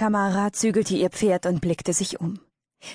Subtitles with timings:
[0.00, 2.40] Kamara zügelte ihr Pferd und blickte sich um.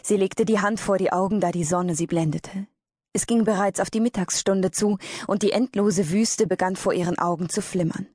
[0.02, 2.66] Sie legte die Hand vor die Augen, da die Sonne sie blendete.
[3.14, 4.98] Es ging bereits auf die Mittagsstunde zu,
[5.28, 8.08] und die endlose Wüste begann vor ihren Augen zu flimmern.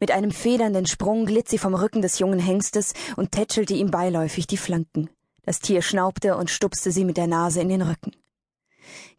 [0.00, 4.48] Mit einem federnden Sprung glitt sie vom Rücken des jungen Hengstes und tätschelte ihm beiläufig
[4.48, 5.10] die Flanken.
[5.44, 8.16] Das Tier schnaubte und stupste sie mit der Nase in den Rücken.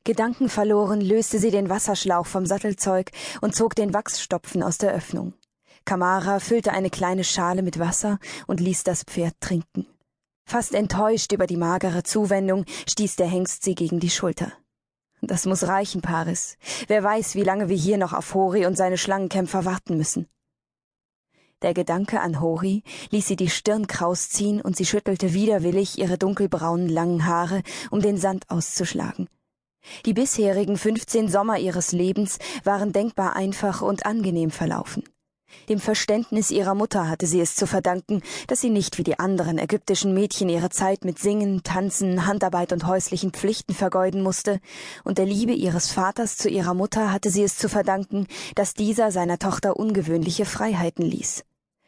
[0.03, 5.35] Gedankenverloren löste sie den Wasserschlauch vom Sattelzeug und zog den Wachsstopfen aus der Öffnung.
[5.85, 9.87] Kamara füllte eine kleine Schale mit Wasser und ließ das Pferd trinken.
[10.47, 14.51] Fast enttäuscht über die magere Zuwendung stieß der Hengst sie gegen die Schulter.
[15.21, 16.57] Das muss reichen, Paris.
[16.87, 20.27] Wer weiß, wie lange wir hier noch auf Hori und seine Schlangenkämpfer warten müssen.
[21.61, 26.17] Der Gedanke an Hori ließ sie die Stirn kraus ziehen und sie schüttelte widerwillig ihre
[26.17, 29.29] dunkelbraunen langen Haare, um den Sand auszuschlagen.
[30.05, 35.03] Die bisherigen fünfzehn Sommer ihres Lebens waren denkbar einfach und angenehm verlaufen.
[35.69, 39.57] Dem Verständnis ihrer Mutter hatte sie es zu verdanken, dass sie nicht wie die anderen
[39.57, 44.59] ägyptischen Mädchen ihre Zeit mit Singen, Tanzen, Handarbeit und häuslichen Pflichten vergeuden musste,
[45.03, 49.11] und der Liebe ihres Vaters zu ihrer Mutter hatte sie es zu verdanken, dass dieser
[49.11, 51.43] seiner Tochter ungewöhnliche Freiheiten ließ.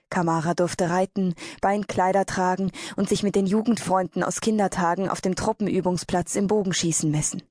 [0.10, 6.36] Kamara durfte reiten, Beinkleider tragen und sich mit den Jugendfreunden aus Kindertagen auf dem Truppenübungsplatz
[6.36, 7.44] im Bogenschießen messen.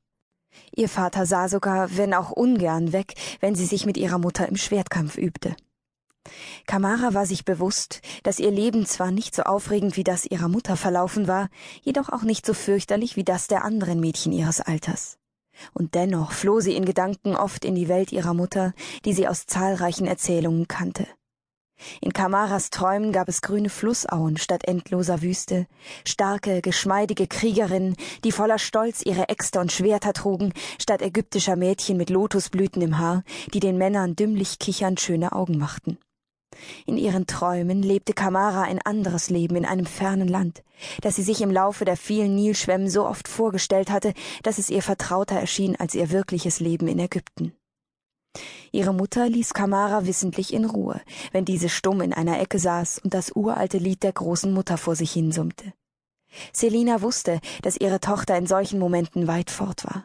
[0.75, 4.57] Ihr Vater sah sogar, wenn auch ungern, weg, wenn sie sich mit ihrer Mutter im
[4.57, 5.55] Schwertkampf übte.
[6.67, 10.77] Kamara war sich bewusst, dass ihr Leben zwar nicht so aufregend wie das ihrer Mutter
[10.77, 11.49] verlaufen war,
[11.83, 15.19] jedoch auch nicht so fürchterlich wie das der anderen Mädchen ihres Alters.
[15.73, 19.47] Und dennoch floh sie in Gedanken oft in die Welt ihrer Mutter, die sie aus
[19.47, 21.07] zahlreichen Erzählungen kannte.
[22.01, 25.67] In Kamaras Träumen gab es grüne Flussauen statt endloser Wüste,
[26.07, 32.09] starke, geschmeidige Kriegerinnen, die voller Stolz ihre Äxte und Schwerter trugen, statt ägyptischer Mädchen mit
[32.09, 35.99] Lotusblüten im Haar, die den Männern dümmlich kichernd schöne Augen machten.
[36.87, 40.63] In ihren Träumen lebte Kamara ein anderes Leben in einem fernen Land,
[41.03, 44.83] das sie sich im Laufe der vielen Nilschwemmen so oft vorgestellt hatte, dass es ihr
[44.83, 47.53] vertrauter erschien als ihr wirkliches Leben in Ägypten.
[48.73, 51.01] Ihre Mutter ließ Kamara wissentlich in Ruhe,
[51.33, 54.95] wenn diese stumm in einer Ecke saß und das uralte Lied der großen Mutter vor
[54.97, 55.73] sich hinsummte.
[56.53, 60.05] Selina wusste, dass ihre Tochter in solchen Momenten weit fort war.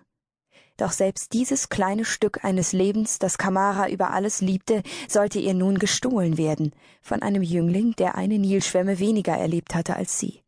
[0.81, 5.77] Doch selbst dieses kleine Stück eines Lebens, das Kamara über alles liebte, sollte ihr nun
[5.77, 6.71] gestohlen werden
[7.03, 10.41] von einem Jüngling, der eine Nilschwemme weniger erlebt hatte als sie.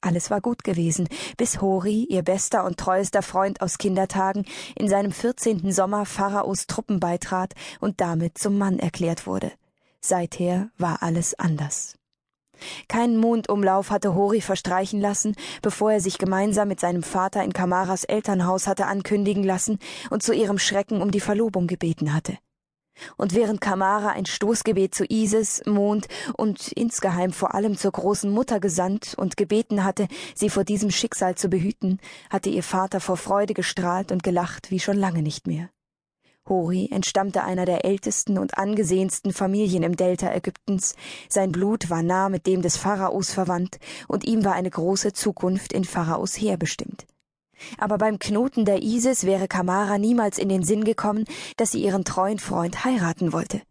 [0.00, 5.12] Alles war gut gewesen, bis Hori, ihr bester und treuester Freund aus Kindertagen, in seinem
[5.12, 9.52] vierzehnten Sommer Pharaos Truppen beitrat und damit zum Mann erklärt wurde.
[10.00, 11.94] Seither war alles anders.
[12.88, 18.04] Keinen Mondumlauf hatte Hori verstreichen lassen, bevor er sich gemeinsam mit seinem Vater in Kamaras
[18.04, 19.78] Elternhaus hatte ankündigen lassen
[20.10, 22.38] und zu ihrem Schrecken um die Verlobung gebeten hatte.
[23.16, 28.60] Und während Kamara ein Stoßgebet zu Isis, Mond und insgeheim vor allem zur großen Mutter
[28.60, 31.98] gesandt und gebeten hatte, sie vor diesem Schicksal zu behüten,
[32.30, 35.70] hatte ihr Vater vor Freude gestrahlt und gelacht wie schon lange nicht mehr.
[36.48, 40.96] Hori entstammte einer der ältesten und angesehensten Familien im Delta Ägyptens,
[41.28, 45.72] sein Blut war nah mit dem des Pharaos verwandt, und ihm war eine große Zukunft
[45.72, 47.06] in Pharaos Heer bestimmt.
[47.78, 51.24] Aber beim Knoten der Isis wäre Kamara niemals in den Sinn gekommen,
[51.56, 53.62] dass sie ihren treuen Freund heiraten wollte.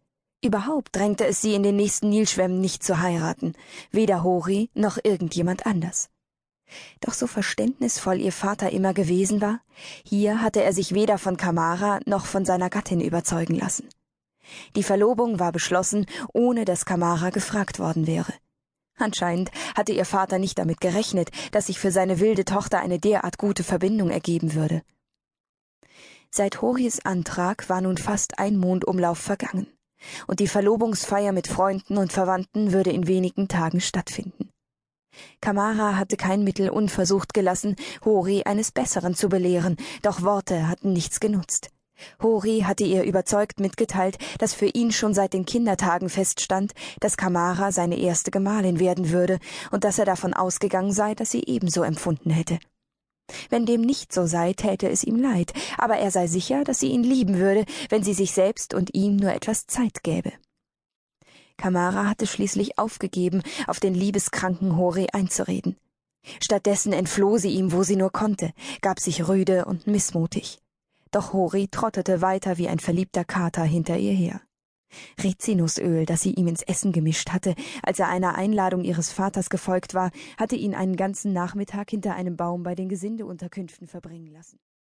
[0.42, 3.52] Überhaupt drängte es sie in den nächsten Nilschwämmen nicht zu heiraten,
[3.90, 6.08] weder Hori noch irgendjemand anders.
[7.00, 9.60] Doch so verständnisvoll ihr Vater immer gewesen war,
[10.04, 13.88] hier hatte er sich weder von Kamara noch von seiner Gattin überzeugen lassen.
[14.76, 18.32] Die Verlobung war beschlossen, ohne dass Kamara gefragt worden wäre.
[18.96, 23.38] Anscheinend hatte ihr Vater nicht damit gerechnet, dass sich für seine wilde Tochter eine derart
[23.38, 24.82] gute Verbindung ergeben würde.
[26.30, 29.66] Seit Horis Antrag war nun fast ein Mondumlauf vergangen,
[30.26, 34.51] und die Verlobungsfeier mit Freunden und Verwandten würde in wenigen Tagen stattfinden.
[35.40, 41.20] Kamara hatte kein Mittel unversucht gelassen, Hori eines Besseren zu belehren, doch Worte hatten nichts
[41.20, 41.70] genutzt.
[42.22, 47.72] Hori hatte ihr überzeugt mitgeteilt, dass für ihn schon seit den Kindertagen feststand, dass Kamara
[47.72, 49.38] seine erste Gemahlin werden würde
[49.70, 52.58] und dass er davon ausgegangen sei, dass sie ebenso empfunden hätte.
[53.50, 56.88] Wenn dem nicht so sei, täte es ihm leid, aber er sei sicher, dass sie
[56.88, 60.32] ihn lieben würde, wenn sie sich selbst und ihm nur etwas Zeit gäbe.
[61.62, 65.76] Kamara hatte schließlich aufgegeben, auf den liebeskranken Hori einzureden.
[66.42, 68.50] Stattdessen entfloh sie ihm, wo sie nur konnte,
[68.80, 70.58] gab sich rüde und missmutig.
[71.12, 74.40] Doch Hori trottete weiter wie ein verliebter Kater hinter ihr her.
[75.22, 77.54] Rizinusöl, das sie ihm ins Essen gemischt hatte,
[77.84, 82.36] als er einer Einladung ihres Vaters gefolgt war, hatte ihn einen ganzen Nachmittag hinter einem
[82.36, 84.58] Baum bei den Gesindeunterkünften verbringen lassen.